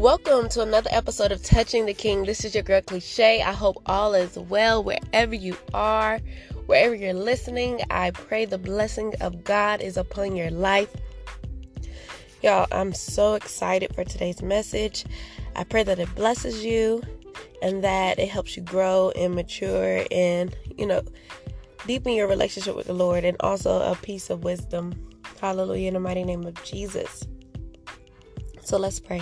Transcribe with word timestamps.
Welcome 0.00 0.48
to 0.48 0.62
another 0.62 0.88
episode 0.94 1.30
of 1.30 1.42
Touching 1.42 1.84
the 1.84 1.92
King. 1.92 2.24
This 2.24 2.42
is 2.46 2.54
your 2.54 2.62
girl 2.62 2.80
Cliche. 2.80 3.42
I 3.42 3.52
hope 3.52 3.82
all 3.84 4.14
is 4.14 4.38
well 4.38 4.82
wherever 4.82 5.34
you 5.34 5.54
are, 5.74 6.20
wherever 6.64 6.94
you're 6.94 7.12
listening. 7.12 7.82
I 7.90 8.10
pray 8.12 8.46
the 8.46 8.56
blessing 8.56 9.12
of 9.20 9.44
God 9.44 9.82
is 9.82 9.98
upon 9.98 10.36
your 10.36 10.50
life. 10.50 10.88
Y'all, 12.42 12.66
I'm 12.72 12.94
so 12.94 13.34
excited 13.34 13.94
for 13.94 14.02
today's 14.02 14.40
message. 14.40 15.04
I 15.54 15.64
pray 15.64 15.82
that 15.82 15.98
it 15.98 16.14
blesses 16.14 16.64
you 16.64 17.02
and 17.60 17.84
that 17.84 18.18
it 18.18 18.30
helps 18.30 18.56
you 18.56 18.62
grow 18.62 19.12
and 19.14 19.34
mature 19.34 20.06
and, 20.10 20.56
you 20.78 20.86
know, 20.86 21.02
deepen 21.86 22.14
your 22.14 22.26
relationship 22.26 22.74
with 22.74 22.86
the 22.86 22.94
Lord 22.94 23.22
and 23.22 23.36
also 23.40 23.82
a 23.82 23.94
piece 23.96 24.30
of 24.30 24.44
wisdom. 24.44 24.94
Hallelujah, 25.42 25.88
in 25.88 25.94
the 25.94 26.00
mighty 26.00 26.24
name 26.24 26.44
of 26.44 26.54
Jesus. 26.64 27.22
So 28.62 28.78
let's 28.78 28.98
pray. 28.98 29.20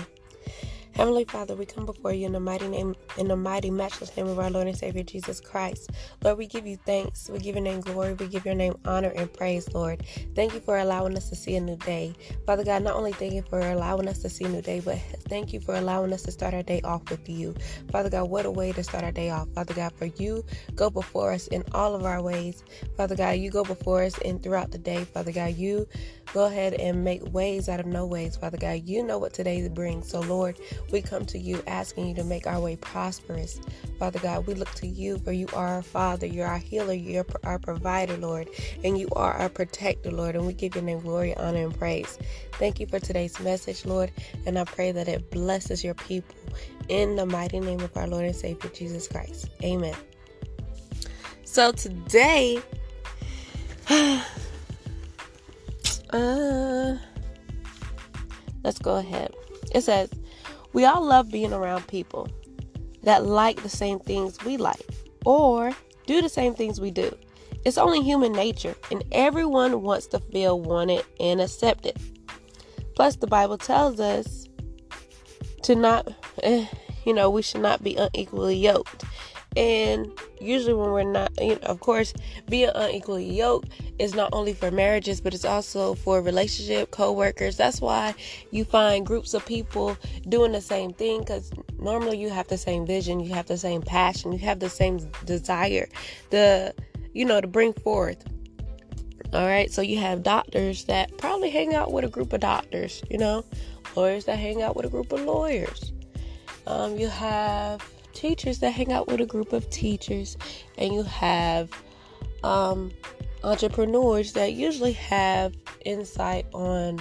Heavenly 0.98 1.26
Father, 1.26 1.56
we 1.56 1.64
come 1.66 1.86
before 1.86 2.12
you 2.12 2.26
in 2.26 2.32
the 2.32 2.40
mighty 2.40 2.68
name, 2.68 2.96
in 3.18 3.28
the 3.28 3.36
mighty 3.36 3.70
matchless 3.70 4.16
name 4.16 4.28
of 4.28 4.40
our 4.40 4.50
Lord 4.50 4.66
and 4.66 4.76
Savior 4.76 5.04
Jesus 5.04 5.40
Christ. 5.40 5.92
Lord, 6.24 6.38
we 6.38 6.48
give 6.48 6.66
you 6.66 6.76
thanks. 6.86 7.30
We 7.30 7.38
give 7.38 7.54
your 7.56 7.64
name 7.64 7.82
glory. 7.82 8.14
We 8.14 8.28
give 8.28 8.44
your 8.44 8.56
name 8.56 8.74
honor 8.84 9.12
and 9.16 9.32
praise, 9.32 9.72
Lord. 9.74 10.04
Thank 10.34 10.54
you 10.54 10.60
for 10.60 10.78
allowing 10.78 11.16
us 11.16 11.30
to 11.30 11.36
see 11.36 11.56
a 11.56 11.62
new 11.62 11.76
day. 11.78 12.14
Father 12.46 12.64
God, 12.64 12.82
not 12.82 12.96
only 12.96 13.12
thank 13.12 13.34
you 13.34 13.42
for 13.44 13.60
allowing 13.60 14.08
us 14.08 14.18
to 14.20 14.30
see 14.30 14.46
a 14.46 14.50
new 14.50 14.62
day, 14.62 14.80
but 14.80 14.98
thank 15.30 15.54
you 15.54 15.60
for 15.60 15.76
allowing 15.76 16.12
us 16.12 16.22
to 16.24 16.32
start 16.32 16.54
our 16.54 16.64
day 16.64 16.82
off 16.82 17.08
with 17.10 17.28
you. 17.30 17.54
Father 17.92 18.10
God, 18.10 18.30
what 18.30 18.46
a 18.46 18.52
way 18.52 18.72
to 18.72 18.84
start 18.84 19.04
our 19.04 19.12
day 19.12 19.30
off. 19.30 19.48
Father 19.54 19.74
God, 19.74 19.92
for 19.94 20.06
you 20.06 20.44
go 20.76 20.90
before 20.90 21.32
us 21.32 21.46
in 21.48 21.64
all 21.72 21.94
of 21.94 22.04
our 22.04 22.22
ways. 22.22 22.64
Father 22.96 23.16
God, 23.16 23.38
you 23.38 23.50
go 23.52 23.64
before 23.64 24.02
us 24.04 24.18
and 24.24 24.42
throughout 24.42 24.72
the 24.72 24.78
day. 24.78 25.04
Father 25.04 25.32
God, 25.32 25.54
you 25.56 25.88
go 26.34 26.46
ahead 26.46 26.74
and 26.74 27.04
make 27.04 27.22
ways 27.32 27.68
out 27.68 27.80
of 27.80 27.86
no 27.86 28.06
ways. 28.06 28.36
Father 28.36 28.58
God, 28.58 28.82
you 28.84 29.02
know 29.04 29.18
what 29.18 29.32
today 29.34 29.66
brings. 29.68 30.10
So, 30.10 30.20
Lord, 30.20 30.58
we 30.90 31.02
come 31.02 31.24
to 31.26 31.38
you 31.38 31.62
asking 31.66 32.08
you 32.08 32.14
to 32.14 32.24
make 32.24 32.46
our 32.46 32.60
way 32.60 32.76
prosperous. 32.76 33.60
Father 33.98 34.18
God, 34.18 34.46
we 34.46 34.54
look 34.54 34.72
to 34.74 34.86
you 34.86 35.18
for 35.18 35.32
you 35.32 35.46
are 35.52 35.68
our 35.68 35.82
Father, 35.82 36.26
you're 36.26 36.46
our 36.46 36.58
healer, 36.58 36.92
you're 36.92 37.26
our 37.44 37.58
provider, 37.58 38.16
Lord, 38.16 38.48
and 38.84 38.98
you 38.98 39.08
are 39.12 39.34
our 39.34 39.48
protector, 39.48 40.10
Lord. 40.10 40.36
And 40.36 40.46
we 40.46 40.52
give 40.52 40.74
your 40.74 40.84
name 40.84 41.00
glory, 41.00 41.36
honor, 41.36 41.64
and 41.64 41.78
praise. 41.78 42.18
Thank 42.52 42.80
you 42.80 42.86
for 42.86 42.98
today's 42.98 43.38
message, 43.40 43.84
Lord, 43.84 44.10
and 44.46 44.58
I 44.58 44.64
pray 44.64 44.92
that 44.92 45.08
it 45.08 45.30
blesses 45.30 45.84
your 45.84 45.94
people 45.94 46.34
in 46.88 47.16
the 47.16 47.26
mighty 47.26 47.60
name 47.60 47.80
of 47.80 47.96
our 47.96 48.06
Lord 48.06 48.24
and 48.24 48.34
Savior 48.34 48.70
Jesus 48.70 49.08
Christ. 49.08 49.48
Amen. 49.62 49.94
So 51.44 51.72
today, 51.72 52.60
uh, 53.90 54.22
let's 58.62 58.78
go 58.78 58.96
ahead. 58.96 59.32
It 59.74 59.82
says, 59.82 60.10
we 60.72 60.84
all 60.84 61.04
love 61.04 61.30
being 61.30 61.52
around 61.52 61.86
people 61.86 62.28
that 63.02 63.24
like 63.24 63.62
the 63.62 63.68
same 63.68 63.98
things 63.98 64.42
we 64.44 64.56
like 64.56 64.86
or 65.24 65.72
do 66.06 66.20
the 66.22 66.28
same 66.28 66.54
things 66.54 66.80
we 66.80 66.90
do. 66.90 67.16
It's 67.64 67.78
only 67.78 68.02
human 68.02 68.32
nature, 68.32 68.74
and 68.90 69.04
everyone 69.12 69.82
wants 69.82 70.06
to 70.08 70.20
feel 70.20 70.60
wanted 70.60 71.04
and 71.20 71.40
accepted. 71.40 71.96
Plus, 72.94 73.16
the 73.16 73.26
Bible 73.26 73.58
tells 73.58 74.00
us 74.00 74.48
to 75.62 75.74
not, 75.74 76.08
eh, 76.42 76.66
you 77.04 77.12
know, 77.12 77.28
we 77.28 77.42
should 77.42 77.60
not 77.60 77.82
be 77.82 77.96
unequally 77.96 78.56
yoked. 78.56 79.04
And 79.56 80.10
usually, 80.40 80.74
when 80.74 80.90
we're 80.90 81.04
not, 81.04 81.30
you 81.40 81.54
know, 81.54 81.60
of 81.62 81.80
course, 81.80 82.12
being 82.48 82.70
unequally 82.74 83.30
yoked 83.30 83.70
is 83.98 84.14
not 84.14 84.30
only 84.32 84.52
for 84.52 84.70
marriages, 84.70 85.20
but 85.20 85.34
it's 85.34 85.44
also 85.44 85.94
for 85.94 86.20
relationship, 86.20 86.90
co-workers. 86.90 87.56
That's 87.56 87.80
why 87.80 88.14
you 88.50 88.64
find 88.64 89.06
groups 89.06 89.34
of 89.34 89.44
people 89.46 89.96
doing 90.28 90.52
the 90.52 90.60
same 90.60 90.92
thing 90.92 91.20
because 91.20 91.50
normally 91.78 92.18
you 92.18 92.30
have 92.30 92.48
the 92.48 92.58
same 92.58 92.86
vision, 92.86 93.20
you 93.20 93.32
have 93.34 93.46
the 93.46 93.58
same 93.58 93.82
passion, 93.82 94.32
you 94.32 94.38
have 94.38 94.60
the 94.60 94.70
same 94.70 94.98
desire, 95.24 95.88
the 96.30 96.74
you 97.14 97.24
know, 97.24 97.40
to 97.40 97.48
bring 97.48 97.72
forth. 97.72 98.24
All 99.32 99.46
right, 99.46 99.70
so 99.70 99.82
you 99.82 99.98
have 99.98 100.22
doctors 100.22 100.84
that 100.84 101.16
probably 101.18 101.50
hang 101.50 101.74
out 101.74 101.92
with 101.92 102.04
a 102.04 102.08
group 102.08 102.32
of 102.32 102.40
doctors, 102.40 103.02
you 103.10 103.18
know, 103.18 103.44
lawyers 103.94 104.24
that 104.24 104.38
hang 104.38 104.62
out 104.62 104.74
with 104.74 104.86
a 104.86 104.88
group 104.88 105.12
of 105.12 105.20
lawyers. 105.20 105.92
Um, 106.66 106.96
you 106.96 107.08
have 107.08 107.82
teachers 108.18 108.58
that 108.58 108.72
hang 108.72 108.92
out 108.92 109.06
with 109.06 109.20
a 109.20 109.26
group 109.26 109.52
of 109.52 109.70
teachers, 109.70 110.36
and 110.76 110.92
you 110.92 111.04
have 111.04 111.70
um, 112.42 112.90
entrepreneurs 113.44 114.32
that 114.32 114.54
usually 114.54 114.92
have 114.92 115.54
insight 115.84 116.44
on 116.52 116.98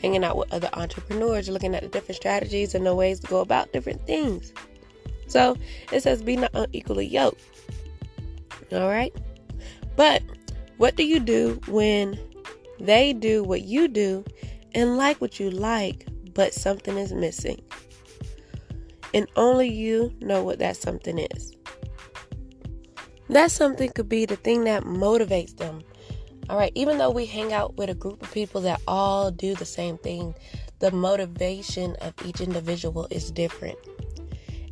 hanging 0.00 0.24
out 0.24 0.36
with 0.36 0.52
other 0.52 0.68
entrepreneurs, 0.72 1.48
looking 1.48 1.74
at 1.74 1.82
the 1.82 1.88
different 1.88 2.16
strategies 2.16 2.74
and 2.74 2.84
the 2.84 2.94
ways 2.94 3.20
to 3.20 3.26
go 3.28 3.40
about 3.40 3.72
different 3.72 4.04
things. 4.06 4.52
So 5.28 5.56
it 5.92 6.02
says 6.02 6.22
be 6.22 6.36
not 6.36 6.50
unequally 6.54 7.06
yoked. 7.06 7.40
All 8.72 8.88
right. 8.88 9.14
But 9.94 10.22
what 10.78 10.96
do 10.96 11.04
you 11.04 11.20
do 11.20 11.60
when 11.68 12.18
they 12.80 13.12
do 13.12 13.44
what 13.44 13.62
you 13.62 13.86
do 13.86 14.24
and 14.74 14.96
like 14.96 15.20
what 15.20 15.38
you 15.38 15.50
like, 15.50 16.06
but 16.34 16.54
something 16.54 16.96
is 16.96 17.12
missing? 17.12 17.60
And 19.12 19.26
only 19.36 19.68
you 19.68 20.14
know 20.20 20.42
what 20.42 20.58
that 20.60 20.76
something 20.76 21.18
is. 21.18 21.52
That 23.28 23.50
something 23.50 23.90
could 23.90 24.08
be 24.08 24.24
the 24.24 24.36
thing 24.36 24.64
that 24.64 24.84
motivates 24.84 25.56
them. 25.56 25.82
All 26.48 26.56
right, 26.56 26.72
even 26.74 26.98
though 26.98 27.10
we 27.10 27.26
hang 27.26 27.52
out 27.52 27.76
with 27.76 27.90
a 27.90 27.94
group 27.94 28.22
of 28.22 28.32
people 28.32 28.60
that 28.62 28.80
all 28.88 29.30
do 29.30 29.54
the 29.54 29.64
same 29.64 29.98
thing, 29.98 30.34
the 30.80 30.90
motivation 30.90 31.94
of 32.00 32.14
each 32.24 32.40
individual 32.40 33.06
is 33.10 33.30
different. 33.30 33.78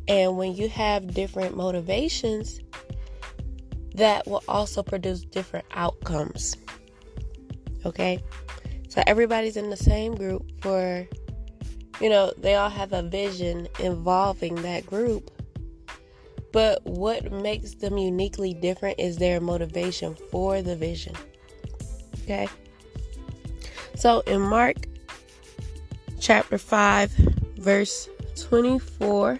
And 0.09 0.37
when 0.37 0.55
you 0.55 0.67
have 0.69 1.13
different 1.13 1.55
motivations, 1.55 2.59
that 3.95 4.27
will 4.27 4.43
also 4.47 4.83
produce 4.83 5.21
different 5.21 5.65
outcomes. 5.71 6.57
Okay? 7.85 8.21
So 8.89 9.03
everybody's 9.05 9.55
in 9.55 9.69
the 9.69 9.77
same 9.77 10.15
group 10.15 10.43
for 10.61 11.07
you 11.99 12.09
know, 12.09 12.31
they 12.37 12.55
all 12.55 12.69
have 12.69 12.93
a 12.93 13.03
vision 13.03 13.67
involving 13.79 14.55
that 14.55 14.85
group. 14.85 15.31
But 16.51 16.83
what 16.85 17.31
makes 17.31 17.75
them 17.75 17.97
uniquely 17.97 18.53
different 18.53 18.99
is 18.99 19.17
their 19.17 19.39
motivation 19.39 20.15
for 20.31 20.61
the 20.61 20.75
vision. 20.75 21.15
Okay? 22.23 22.47
So 23.95 24.21
in 24.21 24.41
Mark 24.41 24.77
chapter 26.19 26.57
5, 26.57 27.11
verse 27.57 28.09
24 28.35 29.39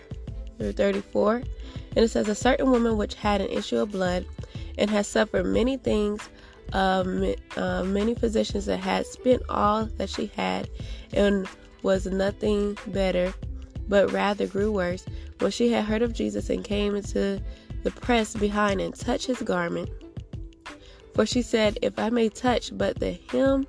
through 0.58 0.72
34, 0.74 1.36
and 1.36 2.06
it 2.06 2.09
says, 2.09 2.28
A 2.28 2.36
certain 2.36 2.70
woman 2.70 2.97
which 2.97 3.16
had 3.16 3.41
an 3.41 3.50
issue 3.50 3.78
of 3.78 3.91
blood 3.91 4.26
and 4.78 4.90
had 4.90 5.06
suffered 5.06 5.46
many 5.46 5.78
things 5.78 6.30
uh, 6.74 7.34
uh, 7.58 7.84
many 7.84 8.14
physicians 8.14 8.66
that 8.66 8.80
had 8.80 9.06
spent 9.06 9.41
all 9.50 9.86
that 9.86 10.09
she 10.09 10.28
had 10.36 10.70
and 11.14 11.47
was 11.84 12.06
nothing 12.06 12.78
better, 12.88 13.34
but 13.88 14.12
rather 14.12 14.47
grew 14.47 14.72
worse. 14.72 15.06
When 15.40 15.51
she 15.51 15.72
had 15.72 15.85
heard 15.85 16.01
of 16.01 16.13
Jesus 16.13 16.50
and 16.50 16.63
came 16.63 16.95
into 16.95 17.41
the 17.84 17.91
press 17.91 18.35
behind 18.35 18.81
and 18.81 18.94
touched 18.94 19.28
his 19.28 19.41
garment, 19.41 19.90
for 21.13 21.25
she 21.25 21.41
said, 21.41 21.79
If 21.81 21.97
I 21.97 22.09
may 22.09 22.29
touch 22.29 22.78
but 22.78 23.00
the 23.00 23.13
hem, 23.31 23.67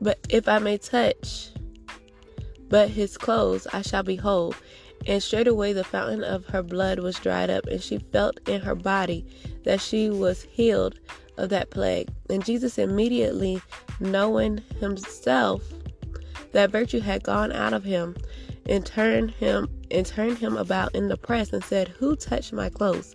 but 0.00 0.18
if 0.28 0.48
I 0.48 0.58
may 0.58 0.78
touch 0.78 1.50
but 2.68 2.90
his 2.90 3.16
clothes, 3.16 3.66
I 3.72 3.82
shall 3.82 4.02
be 4.02 4.16
whole. 4.16 4.54
And 5.06 5.22
straightway 5.22 5.72
the 5.74 5.84
fountain 5.84 6.24
of 6.24 6.46
her 6.46 6.62
blood 6.62 6.98
was 6.98 7.18
dried 7.18 7.50
up, 7.50 7.66
and 7.66 7.82
she 7.82 7.98
felt 7.98 8.40
in 8.48 8.62
her 8.62 8.74
body 8.74 9.26
that 9.64 9.80
she 9.80 10.08
was 10.08 10.42
healed 10.42 10.98
of 11.36 11.50
that 11.50 11.70
plague. 11.70 12.08
And 12.30 12.44
Jesus 12.44 12.78
immediately, 12.78 13.60
knowing 14.00 14.62
himself 14.80 15.62
that 16.54 16.70
virtue 16.70 17.00
had 17.00 17.22
gone 17.22 17.52
out 17.52 17.72
of 17.72 17.84
him 17.84 18.16
and 18.66 18.86
turned 18.86 19.30
him 19.32 19.68
and 19.90 20.06
turned 20.06 20.38
him 20.38 20.56
about 20.56 20.94
in 20.94 21.08
the 21.08 21.16
press 21.16 21.52
and 21.52 21.62
said, 21.62 21.88
Who 21.88 22.16
touched 22.16 22.52
my 22.52 22.70
clothes? 22.70 23.14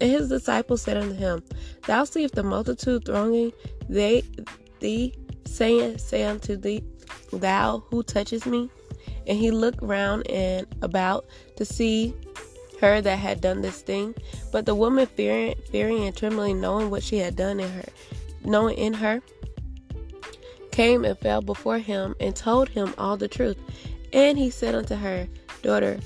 And 0.00 0.10
his 0.10 0.28
disciples 0.28 0.82
said 0.82 0.96
unto 0.96 1.14
him, 1.14 1.42
Thou 1.86 2.04
seest 2.04 2.34
the 2.34 2.42
multitude 2.42 3.06
thronging 3.06 3.52
they 3.88 4.22
thee, 4.80 5.14
saying, 5.46 5.98
Say 5.98 6.24
unto 6.24 6.56
thee, 6.56 6.84
Thou 7.32 7.84
who 7.88 8.02
touches 8.02 8.44
me? 8.44 8.68
And 9.26 9.38
he 9.38 9.50
looked 9.50 9.82
round 9.82 10.28
and 10.28 10.66
about 10.82 11.26
to 11.56 11.64
see 11.64 12.14
her 12.80 13.00
that 13.00 13.18
had 13.18 13.40
done 13.40 13.62
this 13.62 13.80
thing. 13.80 14.14
But 14.50 14.66
the 14.66 14.74
woman 14.74 15.06
fearing 15.06 15.54
fearing 15.70 16.04
and 16.04 16.16
trembling, 16.16 16.60
knowing 16.60 16.90
what 16.90 17.04
she 17.04 17.18
had 17.18 17.36
done 17.36 17.60
in 17.60 17.70
her 17.70 17.84
knowing 18.44 18.76
in 18.76 18.94
her, 18.94 19.22
came 20.72 21.04
and 21.04 21.18
fell 21.18 21.40
before 21.40 21.78
him 21.78 22.16
and 22.18 22.34
told 22.34 22.68
him 22.68 22.94
all 22.98 23.16
the 23.16 23.28
truth. 23.28 23.58
And 24.12 24.36
he 24.36 24.50
said 24.50 24.74
unto 24.74 24.96
her, 24.96 25.28
Daughter, 25.62 26.00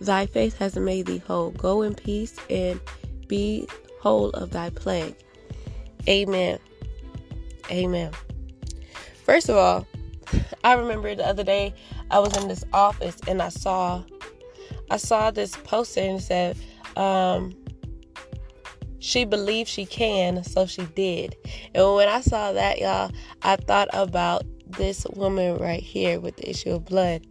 thy 0.00 0.26
faith 0.26 0.56
has 0.58 0.76
made 0.76 1.06
thee 1.06 1.18
whole. 1.18 1.50
Go 1.50 1.82
in 1.82 1.94
peace 1.94 2.36
and 2.48 2.80
be 3.28 3.68
whole 4.00 4.30
of 4.30 4.50
thy 4.50 4.70
plague. 4.70 5.16
Amen. 6.08 6.58
Amen. 7.70 8.12
First 9.24 9.48
of 9.48 9.56
all, 9.56 9.86
I 10.64 10.74
remember 10.74 11.14
the 11.14 11.26
other 11.26 11.44
day 11.44 11.74
I 12.10 12.20
was 12.20 12.36
in 12.36 12.48
this 12.48 12.64
office 12.72 13.16
and 13.26 13.42
I 13.42 13.48
saw 13.48 14.02
I 14.90 14.98
saw 14.98 15.30
this 15.30 15.56
poster 15.56 16.00
and 16.00 16.18
it 16.18 16.22
said 16.22 16.56
um, 16.96 17.56
she 19.06 19.24
believed 19.24 19.70
she 19.70 19.86
can, 19.86 20.42
so 20.42 20.66
she 20.66 20.82
did. 20.82 21.36
And 21.76 21.94
when 21.94 22.08
I 22.08 22.20
saw 22.22 22.52
that, 22.52 22.80
y'all, 22.80 23.12
I 23.40 23.54
thought 23.54 23.88
about 23.92 24.42
this 24.66 25.06
woman 25.14 25.58
right 25.58 25.80
here 25.80 26.18
with 26.18 26.36
the 26.38 26.50
issue 26.50 26.70
of 26.70 26.86
blood. 26.86 27.24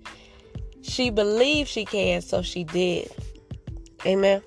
She 0.84 1.10
believed 1.10 1.68
she 1.68 1.84
can, 1.84 2.22
so 2.22 2.42
she 2.42 2.64
did. 2.64 3.12
Amen. 4.06 4.42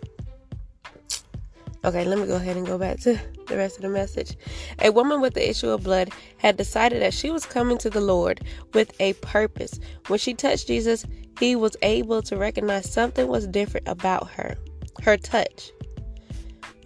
Okay, 1.85 2.07
let 2.07 2.19
me 2.19 2.27
go 2.27 2.37
ahead 2.37 2.57
and 2.57 2.67
go 2.67 2.79
back 2.79 2.99
to 3.01 3.21
the 3.47 3.59
rest 3.59 3.77
of 3.77 3.83
the 3.83 3.91
message. 3.91 4.35
A 4.79 4.91
woman 4.91 5.21
with 5.21 5.35
the 5.35 5.51
issue 5.51 5.69
of 5.69 5.83
blood 5.83 6.09
had 6.39 6.57
decided 6.57 7.03
that 7.03 7.13
she 7.13 7.31
was 7.31 7.45
coming 7.45 7.77
to 7.77 7.91
the 7.91 8.01
Lord 8.01 8.41
with 8.73 8.91
a 9.01 9.13
purpose. 9.13 9.79
When 10.07 10.19
she 10.19 10.33
touched 10.33 10.69
Jesus, 10.69 11.05
he 11.39 11.57
was 11.57 11.77
able 11.83 12.23
to 12.23 12.39
recognize 12.39 12.91
something 12.91 13.29
was 13.29 13.47
different 13.47 13.87
about 13.87 14.31
her 14.31 14.57
her 15.03 15.19
touch. 15.19 15.73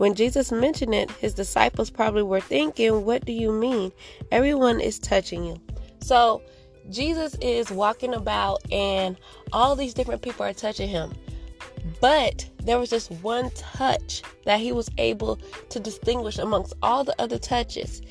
When 0.02 0.16
Jesus 0.16 0.50
mentioned 0.50 0.96
it, 0.96 1.12
his 1.12 1.32
disciples 1.32 1.88
probably 1.88 2.24
were 2.24 2.40
thinking, 2.40 3.04
What 3.04 3.24
do 3.24 3.30
you 3.30 3.52
mean? 3.52 3.92
Everyone 4.32 4.80
is 4.80 4.98
touching 4.98 5.44
you. 5.44 5.60
So, 6.00 6.42
Jesus 6.90 7.36
is 7.40 7.70
walking 7.70 8.12
about, 8.12 8.60
and 8.72 9.16
all 9.52 9.76
these 9.76 9.94
different 9.94 10.20
people 10.20 10.44
are 10.44 10.52
touching 10.52 10.88
him. 10.88 11.12
But 12.00 12.50
there 12.64 12.80
was 12.80 12.90
just 12.90 13.12
one 13.22 13.50
touch 13.50 14.22
that 14.44 14.58
he 14.58 14.72
was 14.72 14.88
able 14.98 15.38
to 15.68 15.78
distinguish 15.78 16.38
amongst 16.38 16.74
all 16.82 17.04
the 17.04 17.14
other 17.22 17.38
touches. 17.38 18.02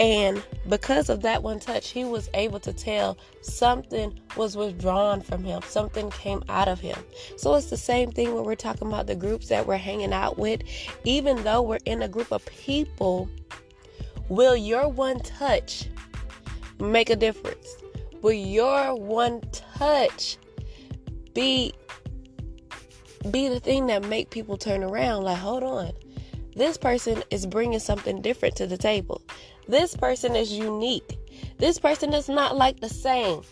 And 0.00 0.42
because 0.66 1.10
of 1.10 1.20
that 1.22 1.42
one 1.42 1.60
touch, 1.60 1.90
he 1.90 2.04
was 2.04 2.30
able 2.32 2.58
to 2.60 2.72
tell 2.72 3.18
something 3.42 4.18
was 4.34 4.56
withdrawn 4.56 5.20
from 5.20 5.44
him, 5.44 5.60
something 5.66 6.10
came 6.10 6.42
out 6.48 6.68
of 6.68 6.80
him. 6.80 6.96
So 7.36 7.54
it's 7.54 7.68
the 7.68 7.76
same 7.76 8.10
thing 8.10 8.34
when 8.34 8.44
we're 8.44 8.54
talking 8.54 8.88
about 8.88 9.06
the 9.06 9.14
groups 9.14 9.48
that 9.48 9.66
we're 9.66 9.76
hanging 9.76 10.14
out 10.14 10.38
with. 10.38 10.62
Even 11.04 11.44
though 11.44 11.60
we're 11.60 11.80
in 11.84 12.00
a 12.00 12.08
group 12.08 12.32
of 12.32 12.46
people, 12.46 13.28
will 14.30 14.56
your 14.56 14.88
one 14.88 15.20
touch 15.20 15.84
make 16.78 17.10
a 17.10 17.16
difference? 17.16 17.76
Will 18.22 18.32
your 18.32 18.94
one 18.94 19.42
touch 19.52 20.38
be 21.34 21.74
be 23.30 23.48
the 23.48 23.60
thing 23.60 23.86
that 23.88 24.02
make 24.04 24.30
people 24.30 24.56
turn 24.56 24.82
around 24.82 25.24
like 25.24 25.36
hold 25.36 25.62
on 25.62 25.92
this 26.56 26.78
person 26.78 27.22
is 27.30 27.44
bringing 27.44 27.78
something 27.78 28.22
different 28.22 28.56
to 28.56 28.66
the 28.66 28.78
table 28.78 29.20
this 29.70 29.96
person 29.96 30.36
is 30.36 30.52
unique. 30.52 31.18
This 31.58 31.78
person 31.78 32.12
is 32.12 32.28
not 32.28 32.56
like 32.56 32.80
the 32.80 32.88
same 32.88 33.42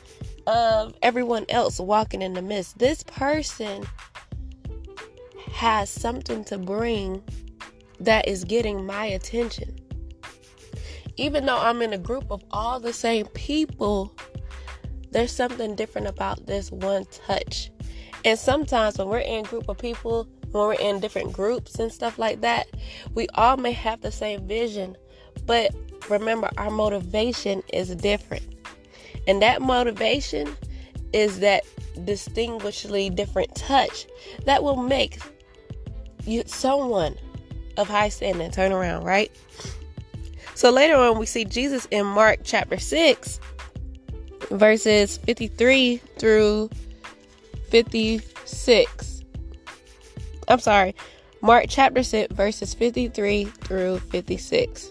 of 0.46 0.94
everyone 1.02 1.46
else 1.48 1.78
walking 1.78 2.22
in 2.22 2.34
the 2.34 2.42
midst. 2.42 2.78
This 2.78 3.02
person 3.02 3.84
has 5.52 5.90
something 5.90 6.44
to 6.44 6.58
bring 6.58 7.22
that 8.00 8.28
is 8.28 8.44
getting 8.44 8.86
my 8.86 9.06
attention. 9.06 9.76
Even 11.16 11.46
though 11.46 11.58
i'm 11.58 11.82
in 11.82 11.92
a 11.92 11.98
group 11.98 12.30
of 12.30 12.44
all 12.52 12.78
the 12.78 12.92
same 12.92 13.26
people 13.28 14.14
there's 15.10 15.32
something 15.32 15.74
different 15.74 16.06
about 16.06 16.46
this 16.46 16.70
one 16.70 17.04
touch. 17.06 17.70
And 18.24 18.38
sometimes 18.38 18.98
when 18.98 19.08
we're 19.08 19.18
in 19.18 19.44
a 19.44 19.48
group 19.48 19.68
of 19.68 19.78
people, 19.78 20.28
when 20.50 20.66
we're 20.66 20.74
in 20.74 21.00
different 21.00 21.32
groups 21.32 21.78
and 21.78 21.92
stuff 21.92 22.18
like 22.18 22.40
that, 22.42 22.68
we 23.14 23.26
all 23.34 23.56
may 23.56 23.72
have 23.72 24.00
the 24.00 24.12
same 24.12 24.46
vision, 24.46 24.96
but 25.48 25.74
remember 26.08 26.48
our 26.58 26.70
motivation 26.70 27.64
is 27.72 27.92
different. 27.96 28.44
And 29.26 29.42
that 29.42 29.60
motivation 29.60 30.54
is 31.12 31.40
that 31.40 31.64
distinguishedly 32.04 33.10
different 33.10 33.52
touch 33.56 34.06
that 34.44 34.62
will 34.62 34.76
make 34.76 35.18
you 36.24 36.44
someone 36.46 37.16
of 37.78 37.88
high 37.88 38.10
standing 38.10 38.50
turn 38.50 38.70
around, 38.70 39.04
right? 39.04 39.32
So 40.54 40.70
later 40.70 40.96
on 40.96 41.18
we 41.18 41.26
see 41.26 41.44
Jesus 41.44 41.88
in 41.90 42.06
Mark 42.06 42.40
chapter 42.44 42.78
6 42.78 43.40
verses 44.50 45.16
53 45.18 45.96
through 46.18 46.70
56. 47.70 49.24
I'm 50.48 50.58
sorry, 50.58 50.94
Mark 51.42 51.66
chapter 51.68 52.02
6, 52.02 52.34
verses 52.34 52.74
53 52.74 53.44
through 53.44 53.98
56. 53.98 54.90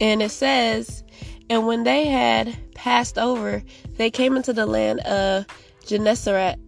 And 0.00 0.22
it 0.22 0.30
says, 0.30 1.02
And 1.48 1.66
when 1.66 1.84
they 1.84 2.06
had 2.06 2.56
passed 2.74 3.18
over, 3.18 3.62
they 3.96 4.10
came 4.10 4.36
into 4.36 4.52
the 4.52 4.66
land 4.66 5.00
of 5.00 5.46
Gennesaret 5.84 6.58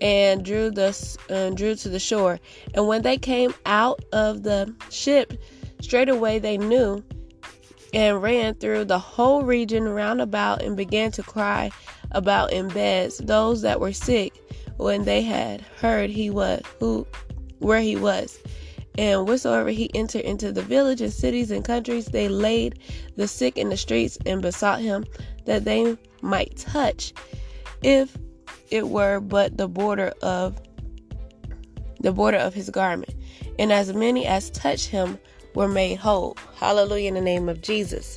and 0.00 0.44
drew 0.44 0.70
the 0.70 0.96
uh, 1.28 1.50
drew 1.50 1.74
to 1.74 1.88
the 1.88 1.98
shore. 1.98 2.40
And 2.74 2.86
when 2.86 3.02
they 3.02 3.18
came 3.18 3.54
out 3.66 4.04
of 4.12 4.42
the 4.42 4.74
ship, 4.90 5.34
straightway 5.80 6.38
they 6.38 6.58
knew 6.58 7.02
and 7.92 8.22
ran 8.22 8.54
through 8.54 8.84
the 8.84 8.98
whole 8.98 9.42
region 9.42 9.88
round 9.88 10.20
about 10.20 10.62
and 10.62 10.76
began 10.76 11.10
to 11.12 11.22
cry 11.22 11.70
about 12.12 12.52
in 12.52 12.68
beds 12.68 13.18
those 13.18 13.62
that 13.62 13.80
were 13.80 13.92
sick 13.92 14.32
when 14.76 15.04
they 15.04 15.22
had 15.22 15.60
heard 15.80 16.10
he 16.10 16.30
was 16.30 16.62
who 16.78 17.06
where 17.58 17.80
he 17.80 17.96
was 17.96 18.38
and 18.98 19.26
whatsoever 19.26 19.70
he 19.70 19.90
entered 19.94 20.22
into 20.22 20.52
the 20.52 20.62
villages 20.62 21.14
cities 21.14 21.50
and 21.50 21.64
countries 21.64 22.06
they 22.06 22.28
laid 22.28 22.78
the 23.16 23.28
sick 23.28 23.56
in 23.56 23.68
the 23.68 23.76
streets 23.76 24.18
and 24.26 24.42
besought 24.42 24.80
him 24.80 25.04
that 25.46 25.64
they 25.64 25.96
might 26.22 26.56
touch 26.56 27.12
if 27.82 28.16
it 28.70 28.88
were 28.88 29.20
but 29.20 29.56
the 29.56 29.68
border 29.68 30.12
of 30.22 30.60
the 32.00 32.12
border 32.12 32.38
of 32.38 32.54
his 32.54 32.70
garment. 32.70 33.14
And 33.58 33.72
as 33.72 33.92
many 33.92 34.26
as 34.26 34.50
touched 34.50 34.88
him 34.88 35.18
were 35.54 35.68
made 35.68 35.96
whole. 35.96 36.36
Hallelujah 36.56 37.08
in 37.08 37.14
the 37.14 37.20
name 37.20 37.48
of 37.48 37.60
jesus. 37.60 38.16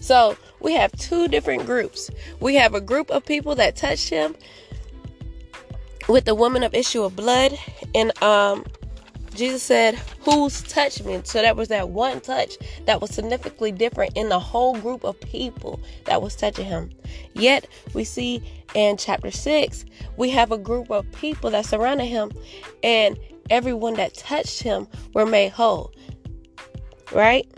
So 0.00 0.36
we 0.60 0.74
have 0.74 0.92
two 0.92 1.28
different 1.28 1.66
groups. 1.66 2.10
We 2.40 2.54
have 2.54 2.74
a 2.74 2.80
group 2.80 3.10
of 3.10 3.24
people 3.24 3.54
that 3.56 3.76
touched 3.76 4.08
him 4.08 4.36
with 6.08 6.24
the 6.24 6.34
woman 6.34 6.62
of 6.62 6.74
issue 6.74 7.02
of 7.02 7.14
blood, 7.14 7.58
and 7.94 8.22
um, 8.22 8.64
Jesus 9.38 9.62
said, 9.62 9.94
Who's 10.22 10.62
touched 10.62 11.04
me? 11.04 11.20
So 11.22 11.40
that 11.40 11.56
was 11.56 11.68
that 11.68 11.90
one 11.90 12.20
touch 12.20 12.58
that 12.86 13.00
was 13.00 13.10
significantly 13.10 13.70
different 13.70 14.16
in 14.16 14.28
the 14.28 14.40
whole 14.40 14.74
group 14.74 15.04
of 15.04 15.18
people 15.20 15.78
that 16.06 16.20
was 16.20 16.34
touching 16.34 16.64
him. 16.64 16.90
Yet 17.34 17.68
we 17.94 18.02
see 18.02 18.42
in 18.74 18.96
chapter 18.96 19.30
6, 19.30 19.84
we 20.16 20.30
have 20.30 20.50
a 20.50 20.58
group 20.58 20.90
of 20.90 21.10
people 21.12 21.50
that 21.50 21.66
surrounded 21.66 22.06
him, 22.06 22.32
and 22.82 23.16
everyone 23.48 23.94
that 23.94 24.14
touched 24.14 24.60
him 24.60 24.88
were 25.14 25.24
made 25.24 25.52
whole. 25.52 25.92
Right? 27.12 27.48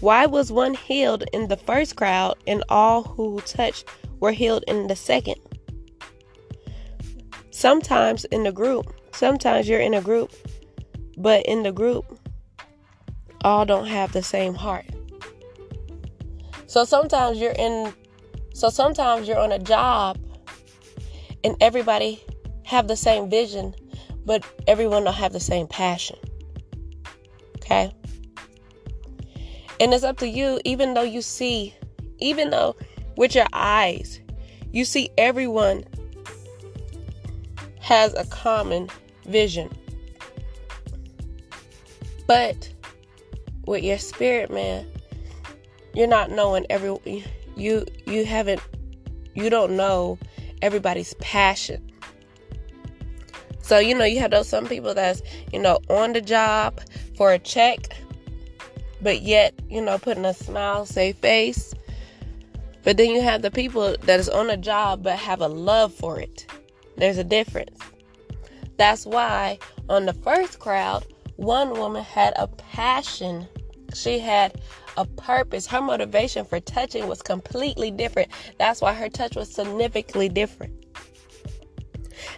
Why 0.00 0.26
was 0.26 0.52
one 0.52 0.74
healed 0.74 1.24
in 1.32 1.48
the 1.48 1.56
first 1.56 1.96
crowd 1.96 2.36
and 2.46 2.62
all 2.68 3.02
who 3.02 3.40
touched 3.40 3.86
were 4.20 4.32
healed 4.32 4.64
in 4.68 4.88
the 4.88 4.96
second? 4.96 5.36
Sometimes 7.50 8.24
in 8.26 8.42
the 8.42 8.52
group, 8.52 8.92
sometimes 9.14 9.68
you're 9.68 9.80
in 9.80 9.94
a 9.94 10.00
group, 10.02 10.32
but 11.16 11.44
in 11.46 11.62
the 11.62 11.72
group, 11.72 12.18
all 13.42 13.64
don't 13.64 13.86
have 13.86 14.12
the 14.12 14.22
same 14.22 14.54
heart. 14.54 14.86
So 16.66 16.84
sometimes 16.84 17.38
you're 17.38 17.52
in 17.52 17.92
so 18.54 18.68
sometimes 18.68 19.26
you're 19.26 19.38
on 19.38 19.52
a 19.52 19.58
job 19.58 20.18
and 21.42 21.56
everybody 21.60 22.22
have 22.64 22.86
the 22.86 22.96
same 22.96 23.28
vision, 23.28 23.74
but 24.24 24.44
everyone 24.66 25.04
don't 25.04 25.14
have 25.14 25.32
the 25.32 25.40
same 25.40 25.66
passion. 25.66 26.16
Okay? 27.56 27.92
And 29.80 29.92
it's 29.92 30.04
up 30.04 30.18
to 30.18 30.28
you, 30.28 30.60
even 30.64 30.94
though 30.94 31.02
you 31.02 31.22
see, 31.22 31.74
even 32.18 32.50
though 32.50 32.76
with 33.16 33.34
your 33.34 33.46
eyes, 33.52 34.20
you 34.70 34.84
see 34.84 35.10
everyone 35.18 35.84
has 37.80 38.14
a 38.14 38.24
common 38.26 38.88
vision. 39.26 39.70
But 42.32 42.72
with 43.66 43.84
your 43.84 43.98
spirit, 43.98 44.50
man, 44.50 44.86
you're 45.92 46.06
not 46.06 46.30
knowing 46.30 46.64
every 46.70 46.96
you 47.56 47.84
you 48.06 48.24
haven't 48.24 48.62
you 49.34 49.50
don't 49.50 49.76
know 49.76 50.18
everybody's 50.62 51.12
passion. 51.20 51.92
So 53.60 53.80
you 53.80 53.94
know 53.94 54.06
you 54.06 54.18
have 54.20 54.30
those 54.30 54.48
some 54.48 54.66
people 54.66 54.94
that's 54.94 55.20
you 55.52 55.58
know 55.58 55.78
on 55.90 56.14
the 56.14 56.22
job 56.22 56.80
for 57.18 57.34
a 57.34 57.38
check 57.38 57.98
but 59.02 59.20
yet, 59.20 59.52
you 59.68 59.82
know, 59.82 59.98
putting 59.98 60.24
a 60.24 60.32
smile, 60.32 60.86
safe 60.86 61.18
face. 61.18 61.74
But 62.82 62.96
then 62.96 63.10
you 63.10 63.20
have 63.20 63.42
the 63.42 63.50
people 63.50 63.94
that 64.04 64.20
is 64.20 64.30
on 64.30 64.48
a 64.48 64.56
job 64.56 65.02
but 65.02 65.18
have 65.18 65.42
a 65.42 65.48
love 65.48 65.92
for 65.92 66.18
it. 66.18 66.46
There's 66.96 67.18
a 67.18 67.24
difference. 67.24 67.78
That's 68.78 69.04
why 69.04 69.58
on 69.90 70.06
the 70.06 70.14
first 70.14 70.60
crowd, 70.60 71.04
one 71.36 71.70
woman 71.70 72.04
had 72.04 72.34
a 72.36 72.46
passion. 72.46 73.48
She 73.94 74.18
had 74.18 74.60
a 74.96 75.04
purpose. 75.04 75.66
Her 75.66 75.80
motivation 75.80 76.44
for 76.44 76.60
touching 76.60 77.08
was 77.08 77.22
completely 77.22 77.90
different. 77.90 78.30
That's 78.58 78.80
why 78.80 78.94
her 78.94 79.08
touch 79.08 79.36
was 79.36 79.52
significantly 79.52 80.28
different. 80.28 80.74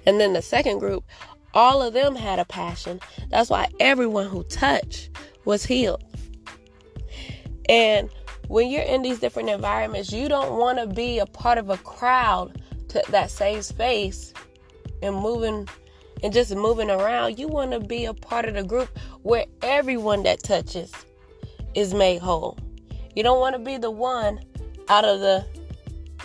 And 0.06 0.20
then 0.20 0.32
the 0.32 0.42
second 0.42 0.78
group, 0.78 1.04
all 1.52 1.82
of 1.82 1.92
them 1.92 2.14
had 2.14 2.38
a 2.38 2.44
passion. 2.44 3.00
That's 3.30 3.50
why 3.50 3.68
everyone 3.80 4.28
who 4.28 4.42
touched 4.44 5.10
was 5.44 5.64
healed. 5.64 6.02
And 7.68 8.10
when 8.48 8.70
you're 8.70 8.82
in 8.82 9.02
these 9.02 9.20
different 9.20 9.48
environments, 9.48 10.12
you 10.12 10.28
don't 10.28 10.58
want 10.58 10.78
to 10.78 10.86
be 10.86 11.18
a 11.18 11.26
part 11.26 11.58
of 11.58 11.70
a 11.70 11.78
crowd 11.78 12.62
to, 12.88 13.02
that 13.08 13.30
saves 13.30 13.72
face 13.72 14.32
and 15.02 15.16
moving 15.16 15.68
and 16.24 16.32
just 16.32 16.56
moving 16.56 16.90
around. 16.90 17.38
You 17.38 17.46
want 17.46 17.72
to 17.72 17.80
be 17.80 18.06
a 18.06 18.14
part 18.14 18.46
of 18.46 18.54
the 18.54 18.64
group 18.64 18.88
where 19.22 19.44
everyone 19.62 20.22
that 20.22 20.42
touches 20.42 20.90
is 21.74 21.92
made 21.92 22.20
whole. 22.22 22.58
You 23.14 23.22
don't 23.22 23.38
want 23.40 23.54
to 23.54 23.58
be 23.60 23.76
the 23.76 23.90
one 23.90 24.40
out 24.88 25.04
of 25.04 25.20
the 25.20 25.44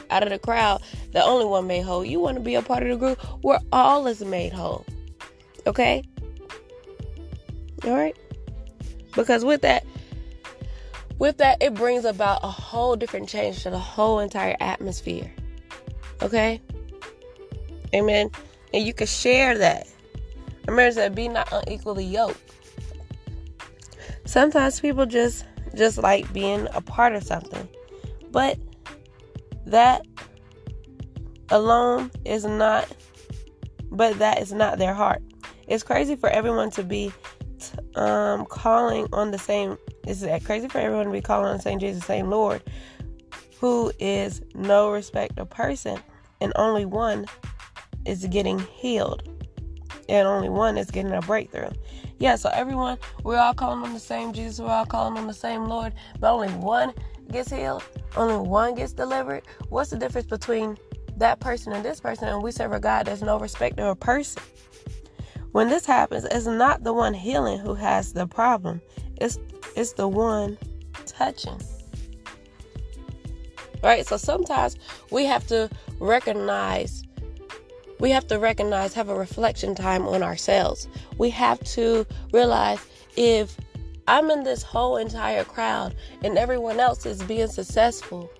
out 0.09 0.23
of 0.23 0.29
the 0.29 0.39
crowd, 0.39 0.81
the 1.11 1.23
only 1.23 1.45
one 1.45 1.67
made 1.67 1.81
whole. 1.81 2.03
You 2.03 2.19
want 2.19 2.37
to 2.37 2.41
be 2.41 2.55
a 2.55 2.61
part 2.61 2.81
of 2.81 2.89
the 2.89 2.95
group 2.95 3.19
where 3.43 3.59
all 3.73 4.07
is 4.07 4.23
made 4.23 4.53
whole. 4.53 4.85
Okay? 5.67 6.01
All 7.83 7.93
right? 7.93 8.17
Because 9.15 9.43
with 9.43 9.61
that 9.61 9.85
with 11.19 11.37
that 11.39 11.61
it 11.61 11.73
brings 11.73 12.05
about 12.05 12.39
a 12.41 12.47
whole 12.47 12.95
different 12.95 13.27
change 13.27 13.63
to 13.63 13.69
the 13.69 13.77
whole 13.77 14.19
entire 14.19 14.55
atmosphere. 14.61 15.29
Okay? 16.21 16.61
Amen. 17.93 18.31
And 18.73 18.85
you 18.85 18.93
can 18.93 19.07
share 19.07 19.57
that. 19.57 19.88
Remember 20.69 20.91
said 20.91 21.15
be 21.15 21.27
not 21.27 21.51
unequally 21.51 22.05
yoked. 22.05 22.39
Sometimes 24.25 24.79
people 24.79 25.05
just 25.05 25.45
just 25.75 25.97
like 25.97 26.31
being 26.33 26.67
a 26.73 26.81
part 26.81 27.13
of 27.13 27.23
something. 27.23 27.67
But 28.31 28.57
that 29.65 30.05
alone 31.49 32.11
is 32.25 32.45
not 32.45 32.87
but 33.91 34.19
that 34.19 34.41
is 34.41 34.53
not 34.53 34.77
their 34.77 34.93
heart. 34.93 35.23
It's 35.67 35.83
crazy 35.83 36.15
for 36.15 36.29
everyone 36.29 36.69
to 36.71 36.83
be 36.83 37.11
um, 37.95 38.45
calling 38.45 39.07
on 39.11 39.31
the 39.31 39.39
same. 39.39 39.77
Is 40.07 40.23
it 40.23 40.45
crazy 40.45 40.67
for 40.67 40.77
everyone 40.77 41.05
to 41.05 41.11
be 41.11 41.21
calling 41.21 41.47
on 41.47 41.57
the 41.57 41.63
same 41.63 41.79
Jesus, 41.79 42.05
same 42.05 42.29
Lord, 42.29 42.63
who 43.59 43.91
is 43.99 44.41
no 44.53 44.91
respect 44.91 45.37
of 45.39 45.49
person, 45.49 45.99
and 46.41 46.53
only 46.55 46.85
one 46.85 47.25
is 48.05 48.25
getting 48.27 48.59
healed, 48.59 49.27
and 50.09 50.27
only 50.27 50.49
one 50.49 50.77
is 50.77 50.89
getting 50.91 51.13
a 51.13 51.21
breakthrough. 51.21 51.69
Yeah, 52.17 52.35
so 52.35 52.49
everyone, 52.49 52.97
we're 53.23 53.37
all 53.37 53.53
calling 53.53 53.83
on 53.83 53.93
the 53.93 53.99
same 53.99 54.33
Jesus, 54.33 54.59
we're 54.59 54.71
all 54.71 54.85
calling 54.85 55.17
on 55.17 55.27
the 55.27 55.33
same 55.33 55.65
Lord, 55.65 55.93
but 56.19 56.31
only 56.31 56.49
one 56.49 56.93
gets 57.31 57.51
healed, 57.51 57.83
only 58.17 58.37
one 58.37 58.75
gets 58.75 58.91
delivered. 58.91 59.43
What's 59.69 59.91
the 59.91 59.97
difference 59.97 60.27
between 60.27 60.77
that 61.17 61.39
person 61.39 61.71
and 61.73 61.85
this 61.85 62.01
person? 62.01 62.27
And 62.27 62.43
we 62.43 62.51
serve 62.51 62.73
a 62.73 62.79
God 62.79 63.05
that's 63.05 63.21
no 63.21 63.39
respecter 63.39 63.83
of 63.85 63.99
person. 63.99 64.41
When 65.51 65.69
this 65.69 65.85
happens, 65.85 66.25
it's 66.25 66.45
not 66.45 66.83
the 66.83 66.93
one 66.93 67.13
healing 67.13 67.59
who 67.59 67.73
has 67.73 68.13
the 68.13 68.27
problem. 68.27 68.81
It's 69.17 69.39
it's 69.75 69.93
the 69.93 70.07
one 70.07 70.57
touching. 71.05 71.59
Right? 73.81 74.05
So 74.05 74.17
sometimes 74.17 74.77
we 75.09 75.25
have 75.25 75.47
to 75.47 75.69
recognize 75.99 77.03
we 77.99 78.11
have 78.11 78.27
to 78.27 78.39
recognize 78.39 78.93
have 78.93 79.09
a 79.09 79.15
reflection 79.15 79.75
time 79.75 80.07
on 80.07 80.23
ourselves. 80.23 80.87
We 81.17 81.29
have 81.31 81.59
to 81.75 82.05
realize 82.33 82.79
if 83.15 83.55
I'm 84.07 84.31
in 84.31 84.43
this 84.43 84.63
whole 84.63 84.97
entire 84.97 85.43
crowd 85.43 85.95
and 86.23 86.37
everyone 86.37 86.79
else 86.79 87.05
is 87.05 87.21
being 87.23 87.47
successful, 87.47 88.31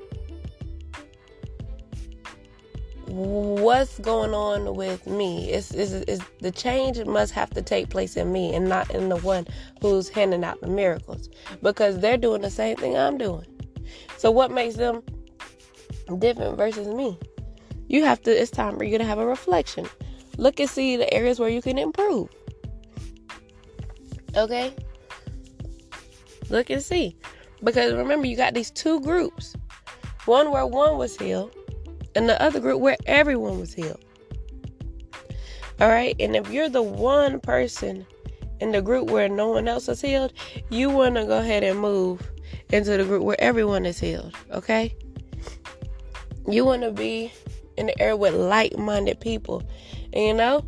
what's 3.06 4.00
going 4.00 4.34
on 4.34 4.75
with 4.75 5.08
me 5.08 5.51
is 5.51 5.72
is 5.72 6.22
the 6.39 6.51
change 6.51 7.04
must 7.06 7.34
have 7.34 7.50
to 7.50 7.62
take 7.62 7.89
place 7.89 8.16
in 8.16 8.32
me 8.32 8.54
and 8.54 8.70
not 8.70 8.89
in 8.92 9.10
the 9.10 9.18
one 9.18 9.48
who's 9.82 10.10
handing 10.10 10.44
out 10.44 10.62
the 10.62 10.68
miracles 10.68 11.30
because 11.62 12.00
they're 12.00 12.18
doing 12.18 12.42
the 12.42 12.51
same 12.51 12.78
thing 12.78 12.96
I'm 12.96 13.18
doing. 13.18 13.46
So 14.18 14.30
what 14.32 14.51
makes 14.51 14.75
them 14.75 15.01
different 16.20 16.58
versus 16.58 16.88
me? 16.88 17.18
You 17.89 18.05
have 18.05 18.22
to 18.24 18.31
it's 18.31 18.51
time 18.51 18.77
for 18.77 18.86
you 18.86 18.98
to 18.98 19.03
have 19.03 19.17
a 19.17 19.25
reflection. 19.25 19.88
Look 20.38 20.60
and 20.60 20.69
see 20.69 20.96
the 20.96 21.12
areas 21.13 21.39
where 21.39 21.50
you 21.50 21.62
can 21.62 21.77
improve. 21.77 22.29
Okay? 24.38 24.74
Look 26.50 26.69
and 26.69 26.81
see. 26.81 27.17
Because 27.63 27.93
remember 27.93 28.27
you 28.27 28.38
got 28.38 28.53
these 28.53 28.72
two 28.72 29.01
groups. 29.01 29.55
One 30.25 30.51
where 30.51 30.65
one 30.65 30.98
was 30.98 31.17
healed 31.17 31.53
and 32.15 32.29
the 32.29 32.41
other 32.41 32.60
group 32.60 32.79
where 32.79 32.98
everyone 33.05 33.60
was 33.60 33.74
healed. 33.74 34.03
All 35.81 35.88
right, 35.88 36.15
and 36.19 36.36
if 36.36 36.50
you're 36.51 36.69
the 36.69 36.81
one 36.84 37.39
person 37.39 38.05
in 38.60 38.72
the 38.72 38.81
group 38.81 39.10
where 39.10 39.29
no 39.29 39.50
one 39.50 39.67
else 39.67 39.88
is 39.88 40.01
healed, 40.01 40.34
you 40.69 40.89
want 40.89 41.15
to 41.15 41.25
go 41.25 41.39
ahead 41.39 41.63
and 41.63 41.79
move 41.79 42.29
into 42.72 42.98
the 42.98 43.05
group 43.05 43.24
where 43.24 43.39
everyone 43.39 43.86
is 43.86 44.00
healed. 44.00 44.36
Okay, 44.51 44.93
you 46.48 46.65
want 46.65 46.81
to 46.81 46.91
be 46.91 47.31
in 47.79 47.88
the 47.88 48.01
air 48.01 48.15
with 48.15 48.33
like-minded 48.33 49.19
people, 49.19 49.63
you 50.13 50.33
know, 50.33 50.63